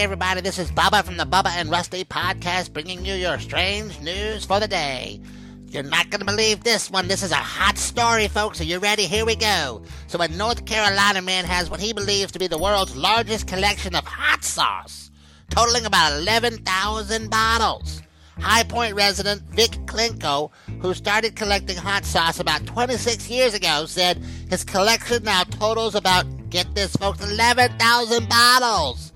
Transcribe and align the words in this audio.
Everybody, 0.00 0.40
this 0.40 0.58
is 0.58 0.70
Bubba 0.70 1.04
from 1.04 1.18
the 1.18 1.26
Bubba 1.26 1.50
and 1.50 1.70
Rusty 1.70 2.06
podcast, 2.06 2.72
bringing 2.72 3.04
you 3.04 3.12
your 3.12 3.38
strange 3.38 4.00
news 4.00 4.46
for 4.46 4.58
the 4.58 4.66
day. 4.66 5.20
You're 5.66 5.82
not 5.82 6.08
going 6.08 6.20
to 6.20 6.24
believe 6.24 6.64
this 6.64 6.90
one. 6.90 7.06
This 7.06 7.22
is 7.22 7.32
a 7.32 7.34
hot 7.34 7.76
story, 7.76 8.26
folks. 8.26 8.62
Are 8.62 8.64
you 8.64 8.78
ready? 8.78 9.02
Here 9.02 9.26
we 9.26 9.36
go. 9.36 9.82
So, 10.06 10.18
a 10.22 10.28
North 10.28 10.64
Carolina 10.64 11.20
man 11.20 11.44
has 11.44 11.68
what 11.68 11.80
he 11.80 11.92
believes 11.92 12.32
to 12.32 12.38
be 12.38 12.46
the 12.46 12.56
world's 12.56 12.96
largest 12.96 13.46
collection 13.46 13.94
of 13.94 14.06
hot 14.06 14.42
sauce, 14.42 15.10
totaling 15.50 15.84
about 15.84 16.18
11,000 16.18 17.28
bottles. 17.28 18.00
High 18.38 18.64
Point 18.64 18.94
resident 18.94 19.42
Vic 19.50 19.72
Clinco, 19.84 20.50
who 20.80 20.94
started 20.94 21.36
collecting 21.36 21.76
hot 21.76 22.06
sauce 22.06 22.40
about 22.40 22.64
26 22.64 23.28
years 23.28 23.52
ago, 23.52 23.84
said 23.84 24.16
his 24.48 24.64
collection 24.64 25.24
now 25.24 25.44
totals 25.44 25.94
about, 25.94 26.24
get 26.48 26.74
this, 26.74 26.96
folks, 26.96 27.22
11,000 27.22 28.30
bottles 28.30 29.09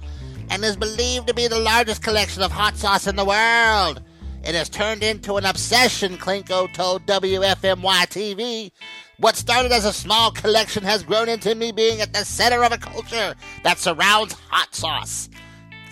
and 0.51 0.65
is 0.65 0.77
believed 0.77 1.27
to 1.29 1.35
be 1.35 1.47
the 1.49 1.59
largest 1.59 2.03
collection 2.03 2.43
of 2.43 2.53
hot 2.53 2.77
sauce 2.77 3.07
in 3.07 3.17
the 3.17 3.25
world. 3.25 4.03
It 4.43 4.55
has 4.55 4.69
turned 4.69 5.03
into 5.03 5.37
an 5.37 5.47
obsession, 5.47 6.19
Clinco 6.19 6.73
told 6.75 7.07
WFMY 7.07 8.07
TV. 8.09 8.73
What 9.19 9.37
started 9.37 9.73
as 9.73 9.85
a 9.85 9.93
small 9.93 10.31
collection 10.31 10.83
has 10.83 11.03
grown 11.03 11.29
into 11.29 11.55
me 11.55 11.73
being 11.73 12.01
at 12.01 12.13
the 12.13 12.25
center 12.25 12.63
of 12.63 12.73
a 12.73 12.79
culture 12.79 13.35
that 13.63 13.79
surrounds 13.79 14.35
hot 14.51 14.75
sauce. 14.75 15.31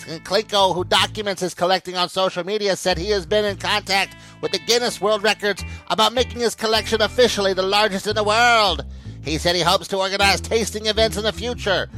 Clinco, 0.00 0.74
who 0.74 0.84
documents 0.84 1.40
his 1.40 1.54
collecting 1.54 1.96
on 1.96 2.08
social 2.08 2.44
media, 2.44 2.76
said 2.76 2.98
he 2.98 3.10
has 3.10 3.24
been 3.24 3.44
in 3.44 3.56
contact 3.56 4.16
with 4.40 4.52
the 4.52 4.58
Guinness 4.58 5.00
World 5.00 5.22
Records 5.22 5.64
about 5.88 6.12
making 6.12 6.40
his 6.40 6.54
collection 6.54 7.00
officially 7.00 7.54
the 7.54 7.62
largest 7.62 8.06
in 8.06 8.16
the 8.16 8.24
world. 8.24 8.84
He 9.24 9.38
said 9.38 9.54
he 9.54 9.62
hopes 9.62 9.88
to 9.88 9.98
organize 9.98 10.40
tasting 10.40 10.86
events 10.86 11.16
in 11.16 11.22
the 11.22 11.32
future 11.32 11.88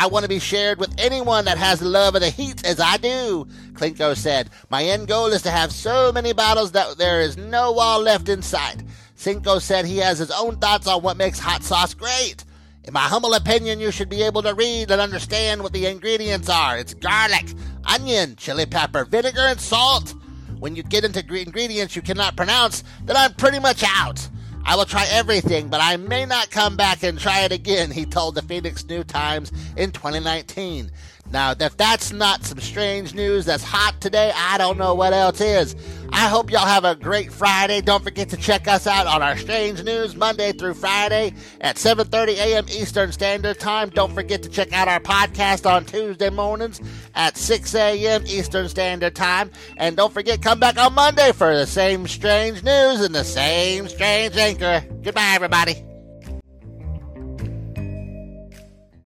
I 0.00 0.06
want 0.06 0.22
to 0.22 0.30
be 0.30 0.38
shared 0.38 0.78
with 0.78 0.94
anyone 0.96 1.44
that 1.44 1.58
has 1.58 1.80
the 1.80 1.86
love 1.86 2.14
of 2.14 2.22
the 2.22 2.30
heat 2.30 2.64
as 2.64 2.80
I 2.80 2.96
do, 2.96 3.46
Clinco 3.74 4.16
said. 4.16 4.48
My 4.70 4.82
end 4.82 5.08
goal 5.08 5.26
is 5.26 5.42
to 5.42 5.50
have 5.50 5.72
so 5.72 6.10
many 6.10 6.32
bottles 6.32 6.72
that 6.72 6.96
there 6.96 7.20
is 7.20 7.36
no 7.36 7.72
wall 7.72 8.00
left 8.00 8.30
in 8.30 8.40
sight. 8.40 8.82
Clinco 9.18 9.60
said 9.60 9.84
he 9.84 9.98
has 9.98 10.16
his 10.18 10.30
own 10.30 10.56
thoughts 10.56 10.86
on 10.86 11.02
what 11.02 11.18
makes 11.18 11.38
hot 11.38 11.62
sauce 11.62 11.92
great. 11.92 12.46
In 12.84 12.94
my 12.94 13.00
humble 13.00 13.34
opinion, 13.34 13.78
you 13.78 13.90
should 13.90 14.08
be 14.08 14.22
able 14.22 14.40
to 14.40 14.54
read 14.54 14.90
and 14.90 15.02
understand 15.02 15.62
what 15.62 15.74
the 15.74 15.84
ingredients 15.84 16.48
are. 16.48 16.78
It's 16.78 16.94
garlic, 16.94 17.52
onion, 17.84 18.36
chili 18.36 18.64
pepper, 18.64 19.04
vinegar, 19.04 19.42
and 19.42 19.60
salt. 19.60 20.14
When 20.60 20.76
you 20.76 20.82
get 20.82 21.04
into 21.04 21.20
ingredients 21.20 21.94
you 21.94 22.00
cannot 22.00 22.36
pronounce, 22.38 22.84
then 23.04 23.18
I'm 23.18 23.34
pretty 23.34 23.58
much 23.58 23.84
out. 23.86 24.30
I 24.64 24.76
will 24.76 24.84
try 24.84 25.06
everything, 25.10 25.68
but 25.68 25.80
I 25.82 25.96
may 25.96 26.26
not 26.26 26.50
come 26.50 26.76
back 26.76 27.02
and 27.02 27.18
try 27.18 27.40
it 27.40 27.52
again, 27.52 27.90
he 27.90 28.04
told 28.04 28.34
the 28.34 28.42
Phoenix 28.42 28.84
New 28.86 29.04
Times 29.04 29.52
in 29.76 29.90
2019. 29.90 30.90
Now, 31.32 31.54
if 31.58 31.76
that's 31.76 32.12
not 32.12 32.44
some 32.44 32.58
strange 32.58 33.14
news 33.14 33.46
that's 33.46 33.62
hot 33.62 34.00
today, 34.00 34.32
I 34.34 34.58
don't 34.58 34.78
know 34.78 34.94
what 34.94 35.12
else 35.12 35.40
is. 35.40 35.76
I 36.20 36.28
hope 36.28 36.50
y'all 36.50 36.66
have 36.66 36.84
a 36.84 36.94
great 36.94 37.32
Friday. 37.32 37.80
Don't 37.80 38.04
forget 38.04 38.28
to 38.28 38.36
check 38.36 38.68
us 38.68 38.86
out 38.86 39.06
on 39.06 39.22
our 39.22 39.38
strange 39.38 39.82
news 39.82 40.14
Monday 40.14 40.52
through 40.52 40.74
Friday 40.74 41.32
at 41.62 41.76
7:30 41.76 42.36
a.m. 42.36 42.66
Eastern 42.68 43.10
Standard 43.10 43.58
Time. 43.58 43.88
Don't 43.88 44.12
forget 44.12 44.42
to 44.42 44.50
check 44.50 44.70
out 44.74 44.86
our 44.86 45.00
podcast 45.00 45.64
on 45.64 45.86
Tuesday 45.86 46.28
mornings 46.28 46.78
at 47.14 47.38
6 47.38 47.74
a.m. 47.74 48.24
Eastern 48.26 48.68
Standard 48.68 49.14
Time. 49.14 49.50
And 49.78 49.96
don't 49.96 50.12
forget 50.12 50.42
come 50.42 50.60
back 50.60 50.76
on 50.76 50.92
Monday 50.92 51.32
for 51.32 51.56
the 51.56 51.66
same 51.66 52.06
strange 52.06 52.62
news 52.62 53.00
and 53.00 53.14
the 53.14 53.24
same 53.24 53.88
strange 53.88 54.36
anchor. 54.36 54.84
Goodbye 55.02 55.32
everybody. 55.34 55.89